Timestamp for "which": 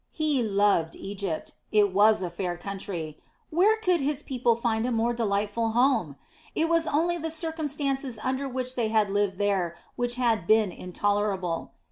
8.49-8.73, 9.97-10.15